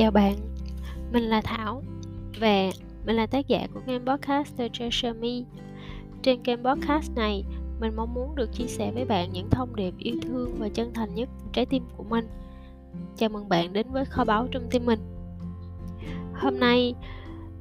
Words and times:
Chào 0.00 0.10
bạn, 0.10 0.36
mình 1.12 1.22
là 1.22 1.40
Thảo 1.40 1.82
và 2.40 2.70
mình 3.06 3.16
là 3.16 3.26
tác 3.26 3.48
giả 3.48 3.66
của 3.74 3.80
kênh 3.86 4.06
podcast 4.06 4.56
The 4.56 4.68
Treasure 4.68 5.12
Me. 5.12 5.28
Trên 6.22 6.42
kênh 6.42 6.64
podcast 6.64 7.16
này, 7.16 7.44
mình 7.80 7.96
mong 7.96 8.14
muốn 8.14 8.34
được 8.34 8.52
chia 8.52 8.66
sẻ 8.66 8.92
với 8.92 9.04
bạn 9.04 9.32
những 9.32 9.50
thông 9.50 9.76
điệp 9.76 9.94
yêu 9.98 10.16
thương 10.22 10.54
và 10.58 10.68
chân 10.68 10.94
thành 10.94 11.14
nhất 11.14 11.28
trái 11.52 11.66
tim 11.66 11.82
của 11.96 12.04
mình. 12.04 12.28
Chào 13.16 13.28
mừng 13.28 13.48
bạn 13.48 13.72
đến 13.72 13.86
với 13.90 14.04
kho 14.04 14.24
báu 14.24 14.48
trong 14.50 14.62
tim 14.70 14.86
mình. 14.86 15.00
Hôm 16.34 16.60
nay, 16.60 16.94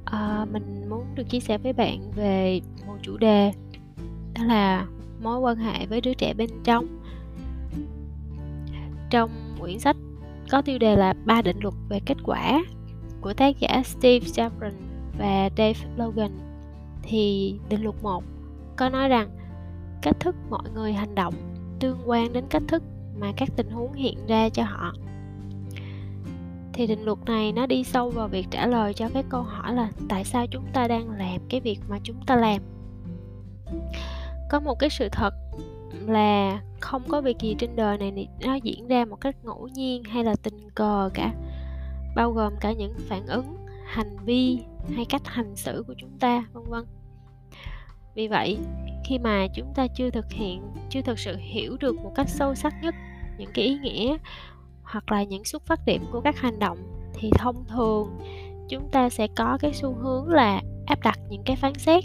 à, 0.06 0.46
mình 0.52 0.90
muốn 0.90 1.06
được 1.16 1.30
chia 1.30 1.40
sẻ 1.40 1.58
với 1.58 1.74
bạn 1.74 2.12
về 2.16 2.62
một 2.88 2.98
chủ 3.02 3.18
đề 3.18 3.54
đó 4.36 4.44
là 4.44 4.86
mối 5.24 5.40
quan 5.40 5.58
hệ 5.58 5.86
với 5.86 6.02
đứa 6.02 6.14
trẻ 6.14 6.34
bên 6.34 6.50
trong. 6.64 7.02
Trong 9.10 9.30
quyển 9.60 9.80
sách 9.80 9.96
có 10.50 10.62
tiêu 10.62 10.78
đề 10.78 10.96
là 10.96 11.14
ba 11.26 11.42
định 11.42 11.58
luật 11.62 11.74
về 11.90 12.00
kết 12.06 12.18
quả 12.24 12.64
của 13.22 13.34
tác 13.34 13.60
giả 13.60 13.84
Steve 13.86 14.28
Chapman 14.34 14.74
và 15.18 15.50
Dave 15.58 15.80
Logan. 15.98 16.32
Thì 17.04 17.56
định 17.70 17.84
luật 17.84 17.96
1 18.04 18.24
có 18.78 18.90
nói 18.90 19.10
rằng 19.10 19.30
cách 20.02 20.20
thức 20.20 20.36
mọi 20.50 20.70
người 20.74 20.94
hành 20.94 21.16
động 21.16 21.34
tương 21.80 21.98
quan 22.06 22.34
đến 22.34 22.46
cách 22.50 22.64
thức 22.68 22.84
mà 23.20 23.32
các 23.38 23.50
tình 23.56 23.70
huống 23.70 23.94
hiện 23.94 24.18
ra 24.28 24.50
cho 24.50 24.64
họ. 24.64 24.94
Thì 26.74 26.88
định 26.88 27.04
luật 27.06 27.18
này 27.26 27.52
nó 27.52 27.66
đi 27.66 27.84
sâu 27.84 28.10
vào 28.10 28.28
việc 28.28 28.48
trả 28.52 28.68
lời 28.68 28.94
cho 28.94 29.10
cái 29.14 29.24
câu 29.30 29.42
hỏi 29.42 29.74
là 29.74 29.90
tại 30.10 30.24
sao 30.24 30.48
chúng 30.48 30.66
ta 30.74 30.88
đang 30.88 31.10
làm 31.10 31.42
cái 31.50 31.60
việc 31.62 31.80
mà 31.90 31.98
chúng 32.04 32.26
ta 32.26 32.36
làm. 32.36 32.62
Có 34.50 34.60
một 34.60 34.80
cái 34.80 34.90
sự 34.90 35.10
thật 35.12 35.34
là 36.08 36.62
không 36.80 37.02
có 37.08 37.22
việc 37.22 37.38
gì 37.40 37.56
trên 37.60 37.76
đời 37.76 37.98
này 37.98 38.28
nó 38.46 38.56
diễn 38.56 38.88
ra 38.88 39.06
một 39.06 39.16
cách 39.22 39.36
ngẫu 39.44 39.68
nhiên 39.68 40.04
hay 40.04 40.24
là 40.24 40.36
tình 40.44 40.70
cờ 40.76 41.10
cả. 41.14 41.34
Bao 42.16 42.32
gồm 42.32 42.54
cả 42.62 42.72
những 42.72 42.94
phản 42.98 43.28
ứng, 43.28 43.58
hành 43.86 44.18
vi 44.26 44.60
hay 44.96 45.06
cách 45.06 45.22
hành 45.26 45.56
xử 45.56 45.84
của 45.88 45.94
chúng 45.98 46.20
ta, 46.20 46.44
vân 46.54 46.64
vân. 46.68 46.86
Vì 48.16 48.28
vậy, 48.28 48.58
khi 49.06 49.20
mà 49.20 49.48
chúng 49.56 49.74
ta 49.76 49.88
chưa 49.88 50.10
thực 50.10 50.32
hiện, 50.32 50.62
chưa 50.90 51.02
thực 51.02 51.20
sự 51.20 51.36
hiểu 51.40 51.78
được 51.80 51.96
một 51.96 52.12
cách 52.16 52.30
sâu 52.30 52.56
sắc 52.56 52.74
nhất 52.82 52.96
những 53.38 53.50
cái 53.54 53.66
ý 53.66 53.78
nghĩa 53.78 54.18
hoặc 54.84 55.12
là 55.12 55.24
những 55.24 55.44
xuất 55.44 55.66
phát 55.66 55.86
điểm 55.86 56.06
của 56.12 56.22
các 56.22 56.38
hành 56.38 56.60
động, 56.60 56.78
thì 57.14 57.30
thông 57.38 57.66
thường 57.68 58.20
chúng 58.70 58.90
ta 58.92 59.10
sẽ 59.10 59.28
có 59.36 59.58
cái 59.62 59.74
xu 59.74 59.94
hướng 59.94 60.30
là 60.30 60.62
áp 60.86 61.00
đặt 61.04 61.20
những 61.30 61.44
cái 61.46 61.56
phán 61.56 61.74
xét. 61.74 62.04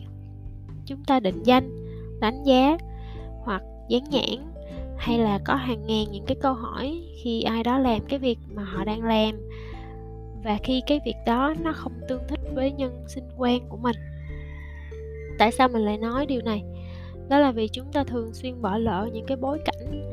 Chúng 0.86 1.04
ta 1.04 1.20
định 1.20 1.42
danh, 1.42 1.70
đánh 2.20 2.42
giá 2.44 2.76
dán 3.88 4.04
nhãn 4.10 4.54
hay 4.96 5.18
là 5.18 5.38
có 5.44 5.54
hàng 5.54 5.86
ngàn 5.86 6.04
những 6.10 6.24
cái 6.26 6.36
câu 6.40 6.54
hỏi 6.54 7.02
khi 7.22 7.42
ai 7.42 7.62
đó 7.62 7.78
làm 7.78 8.00
cái 8.08 8.18
việc 8.18 8.38
mà 8.54 8.64
họ 8.64 8.84
đang 8.84 9.02
làm. 9.02 9.48
Và 10.44 10.58
khi 10.62 10.82
cái 10.86 11.00
việc 11.04 11.16
đó 11.26 11.54
nó 11.60 11.72
không 11.72 11.92
tương 12.08 12.22
thích 12.28 12.40
với 12.54 12.72
nhân 12.72 13.04
sinh 13.08 13.28
quan 13.36 13.68
của 13.68 13.76
mình. 13.76 13.96
Tại 15.38 15.52
sao 15.52 15.68
mình 15.68 15.82
lại 15.82 15.98
nói 15.98 16.26
điều 16.26 16.42
này? 16.42 16.62
Đó 17.28 17.38
là 17.38 17.52
vì 17.52 17.68
chúng 17.68 17.92
ta 17.92 18.04
thường 18.04 18.34
xuyên 18.34 18.62
bỏ 18.62 18.78
lỡ 18.78 19.08
những 19.12 19.26
cái 19.26 19.36
bối 19.36 19.58
cảnh. 19.64 20.10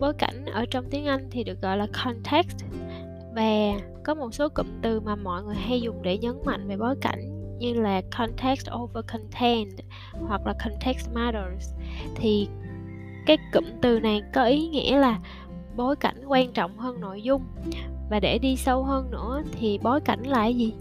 Bối 0.00 0.12
cảnh 0.18 0.44
ở 0.46 0.64
trong 0.70 0.84
tiếng 0.90 1.06
anh 1.06 1.28
thì 1.30 1.44
được 1.44 1.60
gọi 1.62 1.76
là 1.76 1.86
context. 2.04 2.64
Và 3.34 3.80
có 4.04 4.14
một 4.14 4.34
số 4.34 4.48
cụm 4.48 4.66
từ 4.82 5.00
mà 5.00 5.16
mọi 5.16 5.42
người 5.42 5.56
hay 5.56 5.80
dùng 5.80 6.02
để 6.02 6.18
nhấn 6.18 6.34
mạnh 6.44 6.68
về 6.68 6.76
bối 6.76 6.94
cảnh 7.00 7.38
như 7.58 7.74
là 7.74 8.02
context 8.18 8.66
over 8.70 9.04
content 9.06 9.72
hoặc 10.12 10.46
là 10.46 10.54
context 10.64 11.08
matters. 11.14 11.74
Thì 12.14 12.48
cái 13.28 13.38
cụm 13.52 13.64
từ 13.80 14.00
này 14.00 14.22
có 14.32 14.44
ý 14.44 14.68
nghĩa 14.68 14.98
là 14.98 15.18
bối 15.76 15.96
cảnh 15.96 16.16
quan 16.26 16.52
trọng 16.52 16.78
hơn 16.78 17.00
nội 17.00 17.22
dung. 17.22 17.42
Và 18.10 18.20
để 18.20 18.38
đi 18.38 18.56
sâu 18.56 18.84
hơn 18.84 19.10
nữa 19.10 19.42
thì 19.52 19.78
bối 19.82 20.00
cảnh 20.00 20.22
là 20.22 20.46
gì? 20.46 20.74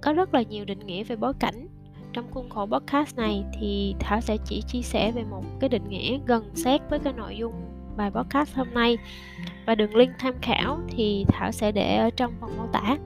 Có 0.00 0.12
rất 0.12 0.34
là 0.34 0.42
nhiều 0.42 0.64
định 0.64 0.86
nghĩa 0.86 1.04
về 1.04 1.16
bối 1.16 1.32
cảnh. 1.40 1.68
Trong 2.12 2.30
khuôn 2.30 2.48
khổ 2.48 2.66
podcast 2.66 3.16
này 3.16 3.44
thì 3.60 3.94
thảo 4.00 4.20
sẽ 4.20 4.36
chỉ 4.44 4.62
chia 4.68 4.82
sẻ 4.82 5.12
về 5.12 5.24
một 5.24 5.44
cái 5.60 5.68
định 5.68 5.88
nghĩa 5.88 6.18
gần 6.26 6.50
sát 6.54 6.90
với 6.90 6.98
cái 6.98 7.12
nội 7.12 7.36
dung 7.36 7.52
bài 7.96 8.10
podcast 8.10 8.56
hôm 8.56 8.68
nay. 8.74 8.98
Và 9.66 9.74
đường 9.74 9.94
link 9.94 10.12
tham 10.18 10.34
khảo 10.42 10.78
thì 10.88 11.24
thảo 11.28 11.52
sẽ 11.52 11.72
để 11.72 11.96
ở 11.96 12.10
trong 12.10 12.32
phần 12.40 12.50
mô 12.56 12.66
tả. 12.72 12.96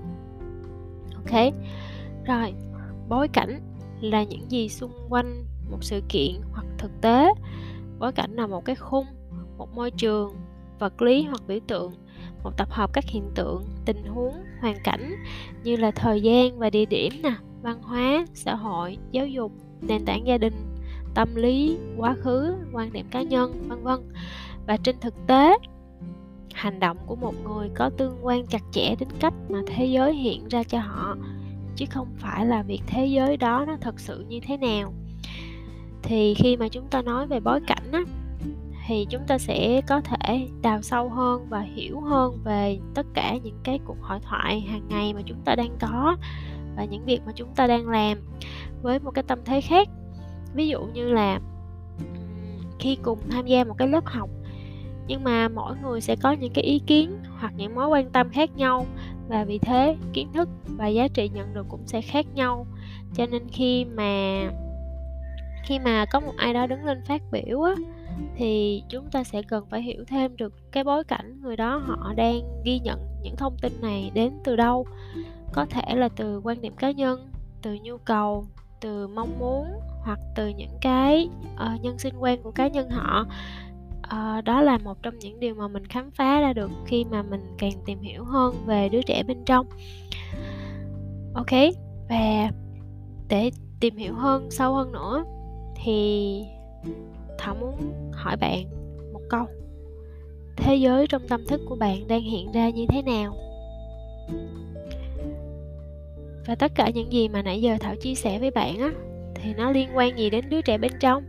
Ok, 1.15 1.53
rồi. 2.25 2.53
Bối 3.09 3.29
cảnh 3.29 3.61
là 4.01 4.23
những 4.23 4.51
gì 4.51 4.69
xung 4.69 4.93
quanh 5.09 5.45
một 5.71 5.79
sự 5.81 6.03
kiện 6.09 6.33
hoặc 6.53 6.67
thực 6.79 7.01
tế 7.01 7.33
bối 8.03 8.13
cảnh 8.13 8.33
là 8.33 8.47
một 8.47 8.65
cái 8.65 8.77
khung, 8.77 9.07
một 9.59 9.75
môi 9.75 9.91
trường, 9.91 10.35
vật 10.79 11.03
lý 11.03 11.23
hoặc 11.23 11.41
biểu 11.47 11.59
tượng, 11.67 11.93
một 12.45 12.51
tập 12.57 12.71
hợp 12.71 12.91
các 12.93 13.05
hiện 13.05 13.31
tượng, 13.35 13.65
tình 13.85 14.05
huống, 14.05 14.35
hoàn 14.61 14.77
cảnh 14.85 15.15
như 15.65 15.77
là 15.77 15.91
thời 15.91 16.21
gian 16.21 16.59
và 16.59 16.71
địa 16.71 16.85
điểm 16.85 17.13
nè, 17.23 17.35
văn 17.63 17.83
hóa, 17.83 18.27
xã 18.35 18.55
hội, 18.55 18.99
giáo 19.11 19.27
dục, 19.27 19.53
nền 19.81 20.05
tảng 20.05 20.27
gia 20.27 20.39
đình, 20.39 20.55
tâm 21.15 21.35
lý, 21.35 21.79
quá 21.97 22.15
khứ, 22.15 22.55
quan 22.73 22.93
điểm 22.93 23.07
cá 23.11 23.23
nhân, 23.23 23.63
vân 23.69 23.83
vân. 23.83 24.01
Và 24.67 24.77
trên 24.77 24.97
thực 25.01 25.15
tế, 25.27 25.55
hành 26.55 26.81
động 26.81 26.97
của 27.07 27.17
một 27.17 27.35
người 27.45 27.71
có 27.75 27.91
tương 27.99 28.19
quan 28.23 28.47
chặt 28.47 28.63
chẽ 28.73 28.95
đến 28.99 29.09
cách 29.21 29.35
mà 29.49 29.59
thế 29.67 29.87
giới 29.87 30.15
hiện 30.15 30.49
ra 30.49 30.63
cho 30.63 30.79
họ, 30.79 31.17
chứ 31.77 31.87
không 31.91 32.09
phải 32.17 32.47
là 32.47 32.63
việc 32.63 32.83
thế 32.87 33.07
giới 33.07 33.37
đó 33.37 33.65
nó 33.67 33.77
thật 33.81 34.01
sự 34.01 34.25
như 34.29 34.41
thế 34.43 34.57
nào 34.57 34.93
thì 36.03 36.35
khi 36.35 36.57
mà 36.57 36.69
chúng 36.69 36.87
ta 36.91 37.03
nói 37.03 37.27
về 37.27 37.41
bối 37.41 37.61
cảnh 37.67 37.93
á, 37.93 38.01
thì 38.87 39.07
chúng 39.11 39.23
ta 39.27 39.39
sẽ 39.39 39.81
có 39.89 40.01
thể 40.01 40.49
đào 40.63 40.83
sâu 40.83 41.09
hơn 41.09 41.47
và 41.49 41.61
hiểu 41.61 42.01
hơn 42.01 42.39
về 42.45 42.79
tất 42.95 43.07
cả 43.15 43.37
những 43.43 43.59
cái 43.63 43.79
cuộc 43.85 43.97
hội 44.01 44.19
thoại 44.23 44.61
hàng 44.61 44.89
ngày 44.89 45.15
mà 45.15 45.21
chúng 45.27 45.41
ta 45.45 45.55
đang 45.55 45.77
có 45.81 46.17
và 46.77 46.85
những 46.85 47.05
việc 47.05 47.21
mà 47.27 47.33
chúng 47.35 47.55
ta 47.55 47.67
đang 47.67 47.89
làm 47.89 48.19
với 48.83 48.99
một 48.99 49.11
cái 49.11 49.25
tâm 49.29 49.39
thế 49.45 49.61
khác. 49.61 49.89
Ví 50.55 50.69
dụ 50.69 50.81
như 50.81 51.13
là 51.13 51.41
khi 52.79 52.97
cùng 53.03 53.19
tham 53.31 53.47
gia 53.47 53.65
một 53.65 53.75
cái 53.79 53.89
lớp 53.89 54.07
học, 54.07 54.31
nhưng 55.07 55.25
mà 55.25 55.49
mỗi 55.49 55.77
người 55.83 56.01
sẽ 56.01 56.17
có 56.17 56.33
những 56.33 56.53
cái 56.53 56.65
ý 56.65 56.79
kiến 56.87 57.19
hoặc 57.41 57.53
những 57.57 57.75
mối 57.75 57.89
quan 57.89 58.11
tâm 58.11 58.29
khác 58.31 58.51
nhau 58.57 58.87
và 59.29 59.45
vì 59.45 59.59
thế 59.59 59.97
kiến 60.13 60.33
thức 60.33 60.49
và 60.67 60.87
giá 60.87 61.09
trị 61.09 61.29
nhận 61.29 61.55
được 61.55 61.67
cũng 61.69 61.87
sẽ 61.87 62.01
khác 62.01 62.27
nhau. 62.35 62.67
Cho 63.15 63.27
nên 63.27 63.43
khi 63.49 63.85
mà 63.85 64.43
khi 65.63 65.79
mà 65.79 66.05
có 66.05 66.21
một 66.21 66.33
ai 66.37 66.55
đó 66.55 66.67
đứng 66.67 66.85
lên 66.85 67.03
phát 67.05 67.23
biểu 67.33 67.63
á 67.63 67.75
thì 68.37 68.83
chúng 68.89 69.11
ta 69.11 69.25
sẽ 69.25 69.43
cần 69.43 69.67
phải 69.71 69.83
hiểu 69.83 70.05
thêm 70.09 70.37
được 70.37 70.73
cái 70.73 70.85
bối 70.85 71.05
cảnh 71.05 71.41
người 71.43 71.57
đó 71.57 71.77
họ 71.77 72.13
đang 72.17 72.63
ghi 72.65 72.79
nhận 72.79 72.99
những 73.23 73.37
thông 73.37 73.57
tin 73.63 73.73
này 73.81 74.11
đến 74.15 74.33
từ 74.45 74.57
đâu. 74.57 74.87
Có 75.53 75.67
thể 75.71 75.95
là 75.95 76.09
từ 76.17 76.41
quan 76.45 76.61
điểm 76.61 76.73
cá 76.77 76.91
nhân 76.91 77.29
từ 77.63 77.79
nhu 77.83 77.97
cầu 77.99 78.47
từ 78.81 79.09
mong 79.09 79.39
muốn 79.39 79.67
hoặc 80.05 80.19
từ 80.37 80.49
những 80.49 80.79
cái 80.81 81.29
uh, 81.55 81.81
nhân 81.81 81.99
sinh 81.99 82.15
quan 82.19 82.43
của 82.43 82.51
cá 82.51 82.69
nhân 82.69 82.91
họ. 82.91 83.27
Uh, 84.07 84.45
đó 84.45 84.61
là 84.61 84.79
một 84.79 85.03
trong 85.03 85.19
những 85.19 85.41
điều 85.41 85.55
mà 85.55 85.69
mình 85.69 85.87
khám 85.87 86.11
phá 86.11 86.41
ra 86.41 86.53
được 86.53 86.71
khi 86.87 87.05
mà 87.05 87.23
mình 87.23 87.41
càng 87.59 87.73
tìm 87.87 88.01
hiểu 88.01 88.25
hơn 88.25 88.55
về 88.67 88.89
đứa 88.89 89.03
trẻ 89.03 89.23
bên 89.23 89.45
trong. 89.45 89.67
Ok 91.35 91.53
và 92.09 92.51
để 93.29 93.51
tìm 93.81 93.97
hiểu 93.97 94.15
hơn 94.15 94.51
sâu 94.51 94.75
hơn 94.75 94.93
nữa 94.93 95.25
thì 95.85 96.43
thảo 97.39 97.55
muốn 97.61 97.93
hỏi 98.13 98.37
bạn 98.37 98.65
một 99.13 99.21
câu. 99.29 99.47
Thế 100.57 100.77
giới 100.77 101.07
trong 101.07 101.29
tâm 101.29 101.45
thức 101.47 101.61
của 101.69 101.77
bạn 101.77 102.09
đang 102.09 102.23
hiện 102.23 102.53
ra 102.53 102.71
như 102.71 102.87
thế 102.89 103.03
nào? 103.03 103.37
Và 106.47 106.55
tất 106.55 106.73
cả 106.75 106.91
những 106.91 107.13
gì 107.13 107.29
mà 107.29 107.43
nãy 107.43 107.63
giờ 107.63 107.77
thảo 107.81 107.97
chia 107.97 108.15
sẻ 108.15 108.39
với 108.39 108.51
bạn 108.51 108.79
á, 108.79 108.93
thì 109.35 109.55
nó 109.55 109.71
liên 109.71 109.89
quan 109.95 110.19
gì 110.19 110.31
đến 110.31 110.45
đứa 110.49 110.61
trẻ 110.61 110.79
bên 110.79 110.93
trong? 111.01 111.25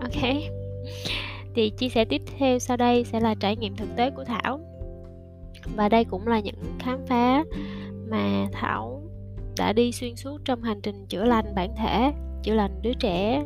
Ok. 0.00 0.32
Thì 1.54 1.70
chia 1.70 1.88
sẻ 1.88 2.04
tiếp 2.04 2.22
theo 2.38 2.58
sau 2.58 2.76
đây 2.76 3.04
sẽ 3.04 3.20
là 3.20 3.34
trải 3.34 3.56
nghiệm 3.56 3.76
thực 3.76 3.88
tế 3.96 4.10
của 4.10 4.24
thảo. 4.24 4.60
Và 5.76 5.88
đây 5.88 6.04
cũng 6.04 6.26
là 6.26 6.40
những 6.40 6.54
khám 6.78 7.06
phá 7.06 7.44
mà 8.08 8.46
thảo 8.52 9.02
đã 9.58 9.72
đi 9.72 9.92
xuyên 9.92 10.16
suốt 10.16 10.38
trong 10.44 10.62
hành 10.62 10.80
trình 10.80 11.06
chữa 11.06 11.24
lành 11.24 11.54
bản 11.54 11.70
thể 11.76 12.12
chữa 12.42 12.54
lành 12.54 12.82
đứa 12.82 12.92
trẻ 12.92 13.44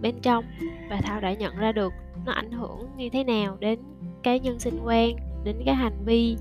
bên 0.00 0.20
trong 0.22 0.44
và 0.90 1.00
thảo 1.02 1.20
đã 1.20 1.32
nhận 1.32 1.56
ra 1.56 1.72
được 1.72 1.92
nó 2.26 2.32
ảnh 2.32 2.52
hưởng 2.52 2.86
như 2.96 3.08
thế 3.08 3.24
nào 3.24 3.56
đến 3.60 3.78
cái 4.22 4.40
nhân 4.40 4.58
sinh 4.58 4.80
quan 4.84 5.16
đến 5.44 5.56
cái 5.66 5.74
hành 5.74 6.04
vi, 6.04 6.36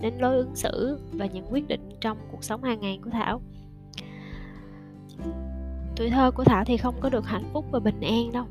đến 0.00 0.14
lối 0.18 0.36
ứng 0.36 0.56
xử 0.56 0.98
và 1.12 1.26
những 1.26 1.46
quyết 1.50 1.68
định 1.68 1.88
trong 2.00 2.18
cuộc 2.32 2.44
sống 2.44 2.62
hàng 2.62 2.80
ngày 2.80 3.00
của 3.04 3.10
thảo. 3.10 3.40
Tuổi 5.96 6.10
thơ 6.10 6.30
của 6.30 6.44
thảo 6.44 6.64
thì 6.64 6.76
không 6.76 6.94
có 7.00 7.08
được 7.08 7.26
hạnh 7.26 7.44
phúc 7.52 7.64
và 7.70 7.78
bình 7.78 8.00
an 8.00 8.32
đâu. 8.32 8.44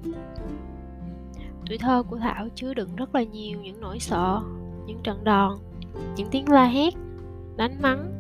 Tuổi 1.68 1.77
thơ 1.77 2.03
của 2.03 2.18
thảo 2.18 2.48
chứa 2.56 2.74
đựng 2.74 2.95
rất 2.95 3.15
là 3.15 3.24
nhiều 3.24 3.59
những 3.62 3.81
nỗi 3.81 4.00
sợ, 4.00 4.42
những 4.86 5.00
trận 5.03 5.24
đòn, 5.24 5.59
những 6.15 6.27
tiếng 6.31 6.50
la 6.50 6.65
hét, 6.65 6.94
đánh 7.56 7.81
mắng 7.81 8.12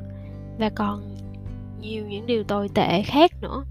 và 0.59 0.69
còn 0.69 1.15
nhiều 1.79 2.07
những 2.07 2.25
điều 2.25 2.43
tồi 2.43 2.69
tệ 2.73 3.01
khác 3.01 3.31
nữa 3.41 3.63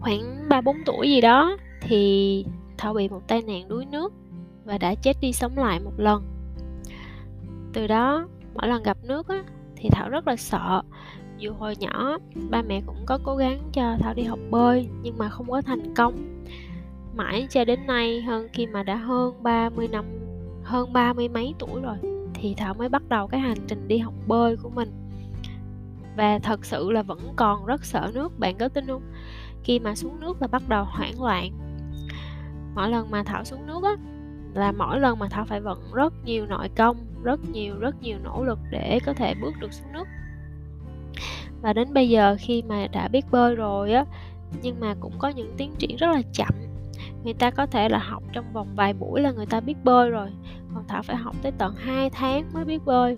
khoảng 0.00 0.48
ba 0.48 0.60
bốn 0.60 0.76
tuổi 0.86 1.10
gì 1.10 1.20
đó 1.20 1.56
thì 1.80 2.44
thảo 2.78 2.94
bị 2.94 3.08
một 3.08 3.28
tai 3.28 3.42
nạn 3.42 3.68
đuối 3.68 3.86
nước 3.86 4.12
và 4.64 4.78
đã 4.78 4.94
chết 4.94 5.16
đi 5.20 5.32
sống 5.32 5.58
lại 5.58 5.80
một 5.80 5.92
lần. 5.96 6.22
Từ 7.72 7.86
đó, 7.86 8.28
mỗi 8.54 8.68
lần 8.68 8.82
gặp 8.82 8.96
nước 9.02 9.28
á, 9.28 9.44
thì 9.76 9.88
thảo 9.92 10.10
rất 10.10 10.26
là 10.26 10.36
sợ. 10.36 10.82
Dù 11.38 11.52
hồi 11.52 11.74
nhỏ, 11.80 12.18
ba 12.50 12.62
mẹ 12.62 12.80
cũng 12.86 13.04
có 13.06 13.18
cố 13.24 13.36
gắng 13.36 13.60
cho 13.72 13.96
thảo 14.00 14.14
đi 14.14 14.22
học 14.22 14.38
bơi, 14.50 14.88
nhưng 15.02 15.18
mà 15.18 15.28
không 15.28 15.50
có 15.50 15.62
thành 15.62 15.94
công. 15.94 16.44
Mãi 17.14 17.46
cho 17.50 17.64
đến 17.64 17.86
nay, 17.86 18.22
hơn 18.22 18.48
khi 18.52 18.66
mà 18.66 18.82
đã 18.82 18.96
hơn 18.96 19.42
30 19.42 19.88
năm, 19.88 20.04
hơn 20.62 20.92
ba 20.92 21.12
mươi 21.12 21.28
mấy 21.28 21.54
tuổi 21.58 21.80
rồi, 21.80 21.96
thì 22.34 22.54
thảo 22.54 22.74
mới 22.74 22.88
bắt 22.88 23.02
đầu 23.08 23.26
cái 23.26 23.40
hành 23.40 23.58
trình 23.66 23.88
đi 23.88 23.98
học 23.98 24.14
bơi 24.26 24.56
của 24.56 24.70
mình. 24.70 24.90
Và 26.16 26.38
thật 26.38 26.64
sự 26.64 26.90
là 26.90 27.02
vẫn 27.02 27.20
còn 27.36 27.66
rất 27.66 27.84
sợ 27.84 28.10
nước, 28.14 28.38
bạn 28.38 28.58
có 28.58 28.68
tin 28.68 28.86
không? 28.86 29.02
Khi 29.64 29.78
mà 29.78 29.94
xuống 29.94 30.20
nước 30.20 30.42
là 30.42 30.46
bắt 30.46 30.62
đầu 30.68 30.84
hoảng 30.84 31.22
loạn. 31.22 31.52
Mỗi 32.74 32.88
lần 32.88 33.10
mà 33.10 33.22
thảo 33.22 33.44
xuống 33.44 33.66
nước 33.66 33.84
á 33.84 33.96
là 34.54 34.72
mỗi 34.72 35.00
lần 35.00 35.18
mà 35.18 35.28
thảo 35.28 35.44
phải 35.44 35.60
vận 35.60 35.82
rất 35.92 36.12
nhiều 36.24 36.46
nội 36.46 36.68
công 36.76 36.96
rất 37.22 37.40
nhiều 37.52 37.78
rất 37.78 38.02
nhiều 38.02 38.18
nỗ 38.22 38.44
lực 38.44 38.58
để 38.70 39.00
có 39.06 39.12
thể 39.12 39.34
bước 39.34 39.52
được 39.60 39.72
xuống 39.72 39.92
nước. 39.92 40.08
Và 41.62 41.72
đến 41.72 41.94
bây 41.94 42.08
giờ 42.08 42.36
khi 42.38 42.62
mà 42.62 42.86
đã 42.92 43.08
biết 43.08 43.24
bơi 43.30 43.54
rồi 43.54 43.92
á 43.92 44.04
nhưng 44.62 44.80
mà 44.80 44.94
cũng 45.00 45.12
có 45.18 45.28
những 45.28 45.54
tiến 45.56 45.72
triển 45.78 45.96
rất 45.96 46.06
là 46.06 46.22
chậm. 46.32 46.54
Người 47.24 47.34
ta 47.34 47.50
có 47.50 47.66
thể 47.66 47.88
là 47.88 47.98
học 47.98 48.22
trong 48.32 48.52
vòng 48.52 48.68
vài 48.76 48.92
buổi 48.92 49.20
là 49.20 49.32
người 49.32 49.46
ta 49.46 49.60
biết 49.60 49.84
bơi 49.84 50.10
rồi 50.10 50.28
còn 50.74 50.84
thảo 50.88 51.02
phải 51.02 51.16
học 51.16 51.36
tới 51.42 51.52
tận 51.58 51.74
2 51.76 52.10
tháng 52.10 52.52
mới 52.52 52.64
biết 52.64 52.84
bơi. 52.84 53.16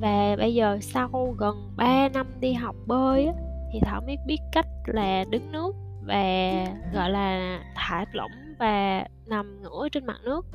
Và 0.00 0.36
bây 0.38 0.54
giờ 0.54 0.78
sau 0.82 1.34
gần 1.38 1.72
3 1.76 2.08
năm 2.08 2.26
đi 2.40 2.52
học 2.52 2.76
bơi 2.86 3.26
á, 3.26 3.32
thì 3.72 3.80
thảo 3.80 4.00
mới 4.00 4.16
biết 4.26 4.38
cách 4.52 4.66
là 4.86 5.24
đứng 5.30 5.52
nước 5.52 5.76
và 6.02 6.64
gọi 6.94 7.10
là 7.10 7.60
thả 7.74 8.04
lỏng 8.12 8.30
và 8.58 9.04
nằm 9.26 9.62
ngửa 9.62 9.88
trên 9.92 10.06
mặt 10.06 10.20
nước. 10.22 10.46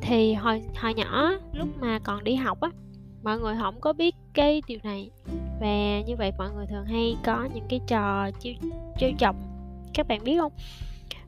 Thì 0.00 0.34
hồi 0.34 0.62
hồi 0.76 0.94
nhỏ 0.94 1.30
lúc 1.52 1.68
mà 1.80 1.98
còn 2.04 2.24
đi 2.24 2.34
học 2.34 2.60
á 2.60 2.70
mọi 3.22 3.38
người 3.38 3.54
không 3.60 3.80
có 3.80 3.92
biết 3.92 4.14
cái 4.34 4.62
điều 4.66 4.78
này. 4.82 5.10
Và 5.60 6.00
như 6.06 6.16
vậy 6.16 6.32
mọi 6.38 6.50
người 6.54 6.66
thường 6.66 6.84
hay 6.84 7.16
có 7.24 7.48
những 7.54 7.66
cái 7.68 7.80
trò 7.86 8.30
chiêu 8.30 8.54
chiêu 8.98 9.10
chọc 9.18 9.36
các 9.94 10.08
bạn 10.08 10.24
biết 10.24 10.36
không? 10.38 10.52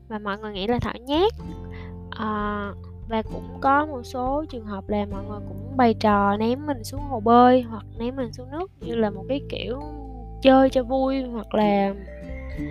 Và 0.07 0.19
mọi 0.19 0.37
người 0.37 0.53
nghĩ 0.53 0.67
là 0.67 0.79
thảo 0.79 0.95
nhát. 0.99 1.33
À, 2.11 2.71
và 3.09 3.21
cũng 3.21 3.57
có 3.61 3.85
một 3.85 4.03
số 4.03 4.45
trường 4.49 4.65
hợp 4.65 4.89
là 4.89 5.05
mọi 5.11 5.23
người 5.25 5.39
cũng 5.47 5.64
bày 5.77 5.93
trò 5.93 6.37
ném 6.37 6.65
mình 6.65 6.83
xuống 6.83 7.01
hồ 7.01 7.19
bơi 7.19 7.61
hoặc 7.61 7.85
ném 7.97 8.15
mình 8.15 8.33
xuống 8.33 8.51
nước 8.51 8.71
như 8.79 8.95
là 8.95 9.09
một 9.09 9.23
cái 9.29 9.41
kiểu 9.49 9.79
chơi 10.41 10.69
cho 10.69 10.83
vui 10.83 11.21
hoặc 11.21 11.53
là 11.53 11.93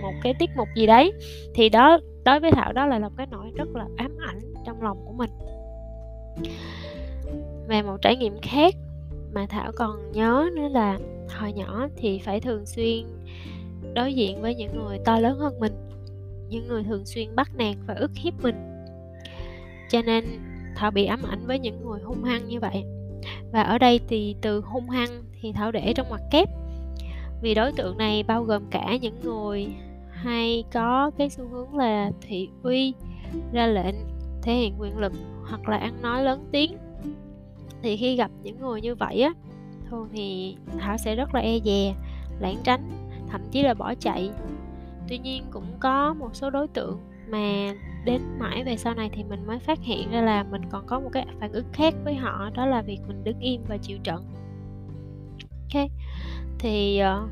một 0.01 0.13
cái 0.23 0.33
tiết 0.39 0.49
mục 0.57 0.67
gì 0.75 0.85
đấy. 0.85 1.11
Thì 1.55 1.69
đó, 1.69 1.99
đối 2.25 2.39
với 2.39 2.51
thảo 2.51 2.73
đó 2.73 2.85
là 2.85 2.99
một 2.99 3.11
cái 3.17 3.27
nỗi 3.31 3.51
rất 3.55 3.75
là 3.75 3.85
ám 3.97 4.17
ảnh 4.27 4.39
trong 4.65 4.81
lòng 4.81 4.97
của 5.05 5.13
mình. 5.13 5.29
Về 7.67 7.81
một 7.81 7.97
trải 8.01 8.15
nghiệm 8.15 8.37
khác 8.41 8.75
mà 9.33 9.45
thảo 9.49 9.71
còn 9.75 10.11
nhớ 10.11 10.49
nữa 10.55 10.67
là 10.67 10.99
hồi 11.39 11.53
nhỏ 11.53 11.87
thì 11.95 12.19
phải 12.19 12.39
thường 12.39 12.65
xuyên 12.65 13.05
đối 13.93 14.13
diện 14.13 14.41
với 14.41 14.55
những 14.55 14.75
người 14.75 14.99
to 15.05 15.19
lớn 15.19 15.37
hơn 15.39 15.59
mình, 15.59 15.73
những 16.49 16.67
người 16.67 16.83
thường 16.83 17.05
xuyên 17.05 17.35
bắt 17.35 17.51
nạt 17.57 17.75
và 17.87 17.93
ức 17.93 18.11
hiếp 18.15 18.33
mình. 18.43 18.55
Cho 19.89 20.01
nên 20.01 20.25
thảo 20.75 20.91
bị 20.91 21.05
ám 21.05 21.19
ảnh 21.29 21.47
với 21.47 21.59
những 21.59 21.85
người 21.85 21.99
hung 22.01 22.23
hăng 22.23 22.45
như 22.45 22.59
vậy 22.59 22.83
và 23.51 23.61
ở 23.61 23.77
đây 23.77 23.99
thì 24.07 24.35
từ 24.41 24.61
hung 24.61 24.89
hăng 24.89 25.23
thì 25.41 25.51
thảo 25.51 25.71
để 25.71 25.93
trong 25.93 26.09
ngoặc 26.09 26.21
kép. 26.31 26.49
Vì 27.41 27.53
đối 27.53 27.71
tượng 27.71 27.97
này 27.97 28.23
bao 28.23 28.43
gồm 28.43 28.63
cả 28.71 28.97
những 29.01 29.19
người 29.23 29.67
hay 30.11 30.63
có 30.73 31.11
cái 31.17 31.29
xu 31.29 31.47
hướng 31.47 31.77
là 31.77 32.11
thị 32.21 32.49
uy, 32.63 32.93
ra 33.53 33.67
lệnh, 33.67 33.95
thể 34.41 34.53
hiện 34.53 34.75
quyền 34.79 34.97
lực 34.97 35.13
hoặc 35.49 35.69
là 35.69 35.77
ăn 35.77 36.01
nói 36.01 36.23
lớn 36.23 36.47
tiếng. 36.51 36.77
Thì 37.81 37.97
khi 37.97 38.15
gặp 38.15 38.31
những 38.43 38.59
người 38.59 38.81
như 38.81 38.95
vậy 38.95 39.21
á, 39.21 39.33
thường 39.89 40.09
thì 40.13 40.55
thảo 40.79 40.97
sẽ 40.97 41.15
rất 41.15 41.35
là 41.35 41.41
e 41.41 41.59
dè, 41.65 41.95
lảng 42.39 42.57
tránh, 42.63 43.09
thậm 43.29 43.41
chí 43.51 43.63
là 43.63 43.73
bỏ 43.73 43.93
chạy. 43.95 44.29
Tuy 45.07 45.17
nhiên 45.17 45.43
cũng 45.51 45.65
có 45.79 46.13
một 46.13 46.29
số 46.35 46.49
đối 46.49 46.67
tượng 46.67 46.99
mà 47.29 47.75
đến 48.05 48.21
mãi 48.39 48.63
về 48.63 48.77
sau 48.77 48.93
này 48.93 49.09
thì 49.13 49.23
mình 49.23 49.47
mới 49.47 49.59
phát 49.59 49.79
hiện 49.81 50.11
ra 50.11 50.21
là 50.21 50.43
mình 50.43 50.61
còn 50.71 50.87
có 50.87 50.99
một 50.99 51.09
cái 51.13 51.25
phản 51.39 51.51
ứng 51.51 51.65
khác 51.73 51.93
với 52.03 52.15
họ 52.15 52.49
đó 52.53 52.65
là 52.65 52.81
việc 52.81 52.99
mình 53.07 53.23
đứng 53.23 53.39
im 53.39 53.61
và 53.67 53.77
chịu 53.77 53.97
trận. 54.03 54.23
Ok 55.73 55.89
thì 56.59 56.97
ờ, 56.97 57.27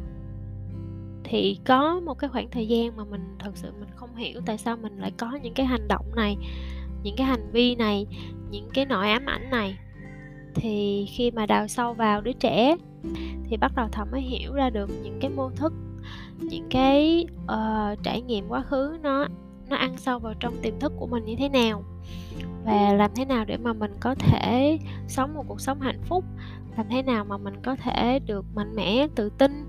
thì 1.24 1.60
có 1.66 2.00
một 2.00 2.14
cái 2.14 2.30
khoảng 2.30 2.50
thời 2.50 2.68
gian 2.68 2.98
mà 2.98 3.04
mình 3.04 3.36
thật 3.40 3.52
sự 3.58 3.72
mình 3.80 3.90
không 3.96 4.16
hiểu 4.16 4.42
tại 4.46 4.58
sao 4.58 4.78
mình 4.78 4.98
lại 4.98 5.12
có 5.18 5.32
những 5.44 5.54
cái 5.54 5.66
hành 5.66 5.88
động 5.88 6.06
này 6.16 6.38
những 7.04 7.16
cái 7.18 7.28
hành 7.28 7.52
vi 7.52 7.76
này 7.76 8.08
những 8.52 8.70
cái 8.74 8.86
nỗi 8.86 9.10
ám 9.10 9.26
ảnh 9.26 9.50
này. 9.50 9.78
Thì 10.56 11.06
khi 11.10 11.32
mà 11.32 11.46
đào 11.46 11.68
sâu 11.68 11.94
vào 11.94 12.22
đứa 12.22 12.34
trẻ 12.34 12.76
thì 13.50 13.58
bắt 13.58 13.72
đầu 13.76 13.88
thầm 13.92 14.08
mới 14.12 14.22
hiểu 14.22 14.54
ra 14.54 14.70
được 14.70 14.90
những 15.04 15.20
cái 15.22 15.30
mô 15.30 15.50
thức 15.50 15.74
những 16.40 16.68
cái 16.70 17.26
uh, 17.44 18.04
trải 18.04 18.22
nghiệm 18.22 18.48
quá 18.48 18.62
khứ 18.62 18.98
nó 19.02 19.28
nó 19.74 19.80
ăn 19.80 19.98
sâu 19.98 20.20
vào 20.20 20.34
trong 20.40 20.58
tiềm 20.62 20.80
thức 20.80 20.94
của 20.98 21.08
mình 21.08 21.26
như 21.26 21.36
thế 21.36 21.50
nào 21.50 21.84
và 22.66 22.94
làm 22.94 23.12
thế 23.16 23.26
nào 23.26 23.46
để 23.46 23.58
mà 23.58 23.74
mình 23.74 23.92
có 24.00 24.16
thể 24.16 24.80
sống 25.08 25.34
một 25.34 25.44
cuộc 25.48 25.62
sống 25.62 25.82
hạnh 25.82 26.02
phúc 26.04 26.24
làm 26.78 26.86
thế 26.90 27.02
nào 27.02 27.26
mà 27.26 27.38
mình 27.38 27.54
có 27.64 27.76
thể 27.76 28.20
được 28.20 28.46
mạnh 28.56 28.76
mẽ 28.76 29.08
tự 29.16 29.30
tin 29.30 29.66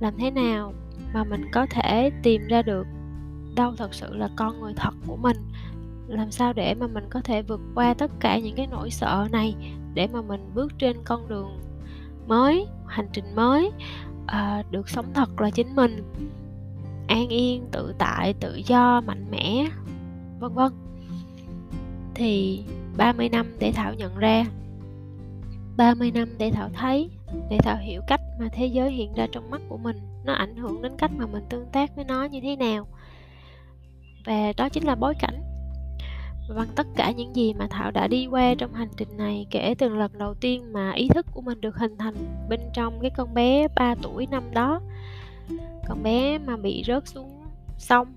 làm 0.00 0.14
thế 0.18 0.30
nào 0.30 0.72
mà 1.14 1.24
mình 1.24 1.44
có 1.52 1.66
thể 1.70 2.10
tìm 2.22 2.46
ra 2.48 2.62
được 2.62 2.86
đâu 3.56 3.74
thật 3.76 3.94
sự 3.94 4.16
là 4.16 4.28
con 4.36 4.60
người 4.60 4.72
thật 4.76 4.94
của 5.06 5.16
mình 5.16 5.36
làm 6.08 6.30
sao 6.30 6.52
để 6.52 6.74
mà 6.74 6.86
mình 6.86 7.04
có 7.10 7.20
thể 7.20 7.42
vượt 7.42 7.60
qua 7.74 7.94
tất 7.94 8.10
cả 8.20 8.38
những 8.38 8.56
cái 8.56 8.66
nỗi 8.66 8.90
sợ 8.90 9.28
này 9.32 9.54
để 9.94 10.06
mà 10.12 10.22
mình 10.22 10.50
bước 10.54 10.72
trên 10.78 10.96
con 11.04 11.28
đường 11.28 11.58
mới 12.26 12.66
hành 12.86 13.08
trình 13.12 13.34
mới 13.34 13.70
à, 14.26 14.62
được 14.70 14.88
sống 14.88 15.06
thật 15.14 15.40
là 15.40 15.50
chính 15.50 15.74
mình 15.74 16.02
an 17.06 17.28
yên, 17.28 17.66
tự 17.72 17.94
tại, 17.98 18.34
tự 18.40 18.60
do, 18.66 19.00
mạnh 19.00 19.24
mẽ, 19.30 19.66
vân 20.38 20.54
vân. 20.54 20.72
Thì 22.14 22.62
30 22.96 23.28
năm 23.28 23.46
để 23.58 23.72
Thảo 23.72 23.94
nhận 23.94 24.18
ra. 24.18 24.44
30 25.76 26.10
năm 26.10 26.28
để 26.38 26.50
Thảo 26.50 26.70
thấy, 26.74 27.10
để 27.50 27.58
Thảo 27.62 27.76
hiểu 27.76 28.00
cách 28.06 28.20
mà 28.40 28.48
thế 28.52 28.66
giới 28.66 28.90
hiện 28.90 29.14
ra 29.14 29.26
trong 29.32 29.50
mắt 29.50 29.60
của 29.68 29.76
mình. 29.76 29.96
Nó 30.24 30.32
ảnh 30.32 30.56
hưởng 30.56 30.82
đến 30.82 30.92
cách 30.98 31.10
mà 31.16 31.26
mình 31.26 31.44
tương 31.48 31.66
tác 31.72 31.96
với 31.96 32.04
nó 32.04 32.24
như 32.24 32.40
thế 32.42 32.56
nào. 32.56 32.86
Và 34.26 34.52
đó 34.56 34.68
chính 34.68 34.84
là 34.84 34.94
bối 34.94 35.14
cảnh. 35.20 35.42
Và 36.48 36.54
bằng 36.54 36.68
tất 36.74 36.86
cả 36.96 37.10
những 37.10 37.36
gì 37.36 37.54
mà 37.54 37.66
Thảo 37.70 37.90
đã 37.90 38.06
đi 38.06 38.26
qua 38.26 38.54
trong 38.58 38.74
hành 38.74 38.88
trình 38.96 39.16
này, 39.16 39.46
kể 39.50 39.74
từ 39.78 39.88
lần 39.88 40.18
đầu 40.18 40.34
tiên 40.34 40.72
mà 40.72 40.92
ý 40.92 41.08
thức 41.08 41.26
của 41.32 41.40
mình 41.40 41.60
được 41.60 41.76
hình 41.76 41.96
thành 41.98 42.14
bên 42.48 42.60
trong 42.72 43.00
cái 43.00 43.10
con 43.16 43.34
bé 43.34 43.68
3 43.76 43.94
tuổi 44.02 44.26
năm 44.26 44.42
đó 44.52 44.80
con 45.88 46.02
bé 46.02 46.38
mà 46.38 46.56
bị 46.56 46.82
rớt 46.86 47.08
xuống 47.08 47.30
sông, 47.78 48.14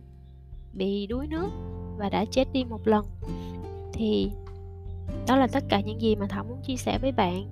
bị 0.74 1.08
đuối 1.08 1.28
nước 1.28 1.50
và 1.98 2.10
đã 2.10 2.26
chết 2.26 2.54
đi 2.54 2.64
một 2.64 2.88
lần, 2.88 3.06
thì 3.94 4.32
đó 5.28 5.36
là 5.38 5.48
tất 5.48 5.64
cả 5.70 5.82
những 5.82 6.02
gì 6.02 6.16
mà 6.16 6.26
thảo 6.30 6.44
muốn 6.44 6.58
chia 6.62 6.76
sẻ 6.76 6.98
với 7.02 7.12
bạn. 7.12 7.48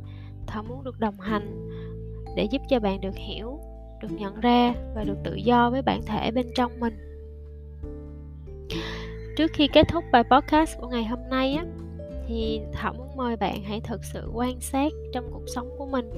Thảo 0.48 0.64
muốn 0.64 0.84
được 0.84 1.00
đồng 1.00 1.20
hành 1.20 1.70
để 2.36 2.44
giúp 2.44 2.62
cho 2.70 2.80
bạn 2.80 3.02
được 3.02 3.16
hiểu, 3.16 3.60
được 4.02 4.12
nhận 4.12 4.40
ra 4.40 4.74
và 4.96 5.04
được 5.04 5.18
tự 5.24 5.36
do 5.36 5.70
với 5.70 5.82
bản 5.82 6.02
thể 6.06 6.32
bên 6.32 6.48
trong 6.56 6.80
mình. 6.80 6.98
Trước 9.38 9.52
khi 9.54 9.68
kết 9.74 9.88
thúc 9.90 10.04
bài 10.12 10.24
podcast 10.32 10.78
của 10.80 10.88
ngày 10.88 11.06
hôm 11.06 11.20
nay 11.30 11.54
á, 11.54 11.66
thì 12.28 12.62
thảo 12.74 12.94
muốn 12.94 13.08
mời 13.16 13.36
bạn 13.36 13.64
hãy 13.64 13.82
thực 13.82 14.04
sự 14.04 14.32
quan 14.34 14.60
sát 14.60 14.92
trong 15.14 15.30
cuộc 15.32 15.44
sống 15.56 15.70
của 15.78 15.86
mình. 15.86 16.10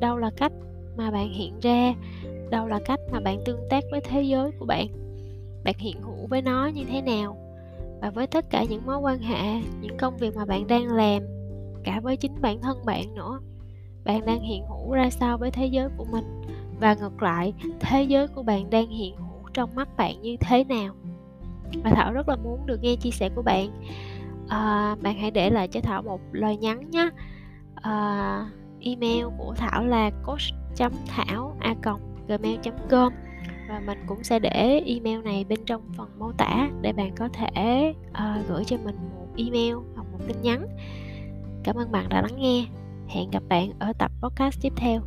Đâu 0.00 0.16
là 0.16 0.30
cách 0.36 0.52
mà 0.96 1.10
bạn 1.10 1.32
hiện 1.32 1.60
ra 1.60 1.94
đâu 2.50 2.66
là 2.66 2.80
cách 2.84 3.00
mà 3.12 3.20
bạn 3.20 3.38
tương 3.44 3.68
tác 3.70 3.84
với 3.90 4.00
thế 4.00 4.22
giới 4.22 4.50
của 4.58 4.66
bạn. 4.66 4.86
Bạn 5.64 5.74
hiện 5.78 6.02
hữu 6.02 6.26
với 6.26 6.42
nó 6.42 6.66
như 6.66 6.84
thế 6.84 7.02
nào? 7.02 7.36
Và 8.00 8.10
với 8.10 8.26
tất 8.26 8.50
cả 8.50 8.64
những 8.64 8.86
mối 8.86 8.98
quan 8.98 9.18
hệ 9.18 9.60
những 9.80 9.96
công 9.98 10.16
việc 10.16 10.36
mà 10.36 10.44
bạn 10.44 10.66
đang 10.66 10.86
làm 10.86 11.22
cả 11.84 12.00
với 12.02 12.16
chính 12.16 12.40
bản 12.40 12.60
thân 12.60 12.84
bạn 12.84 13.14
nữa 13.14 13.40
bạn 14.04 14.26
đang 14.26 14.40
hiện 14.40 14.64
hữu 14.66 14.92
ra 14.92 15.10
sao 15.10 15.38
với 15.38 15.50
thế 15.50 15.66
giới 15.66 15.88
của 15.96 16.04
mình? 16.04 16.24
Và 16.80 16.94
ngược 16.94 17.22
lại 17.22 17.52
thế 17.80 18.02
giới 18.02 18.28
của 18.28 18.42
bạn 18.42 18.70
đang 18.70 18.88
hiện 18.88 19.16
hữu 19.16 19.48
trong 19.54 19.74
mắt 19.74 19.96
bạn 19.96 20.22
như 20.22 20.36
thế 20.40 20.64
nào? 20.64 20.94
Và 21.84 21.90
thảo 21.90 22.12
rất 22.12 22.28
là 22.28 22.36
muốn 22.36 22.66
được 22.66 22.82
nghe 22.82 22.96
chia 22.96 23.10
sẻ 23.10 23.28
của 23.34 23.42
bạn. 23.42 23.70
À, 24.48 24.96
bạn 25.02 25.18
hãy 25.18 25.30
để 25.30 25.50
lại 25.50 25.68
cho 25.68 25.80
thảo 25.80 26.02
một 26.02 26.20
lời 26.32 26.56
nhắn 26.56 26.90
nhé. 26.90 27.10
À, 27.74 28.50
email 28.80 29.24
của 29.38 29.54
thảo 29.56 29.84
là 29.84 30.10
coach 30.10 30.40
thảo 31.06 31.56
a 31.60 31.74
gmail.com 32.38 33.12
và 33.68 33.80
mình 33.86 33.98
cũng 34.06 34.24
sẽ 34.24 34.38
để 34.38 34.82
email 34.86 35.22
này 35.22 35.44
bên 35.48 35.58
trong 35.66 35.82
phần 35.96 36.08
mô 36.18 36.32
tả 36.32 36.70
để 36.82 36.92
bạn 36.92 37.14
có 37.16 37.28
thể 37.32 37.94
uh, 38.10 38.48
gửi 38.48 38.64
cho 38.64 38.76
mình 38.84 38.96
một 38.96 39.26
email 39.36 39.74
hoặc 39.94 40.06
một 40.12 40.18
tin 40.28 40.36
nhắn. 40.42 40.66
Cảm 41.64 41.76
ơn 41.76 41.92
bạn 41.92 42.08
đã 42.08 42.22
lắng 42.22 42.36
nghe. 42.38 42.64
Hẹn 43.08 43.30
gặp 43.30 43.42
bạn 43.48 43.70
ở 43.78 43.92
tập 43.98 44.10
podcast 44.22 44.62
tiếp 44.62 44.72
theo. 44.76 45.00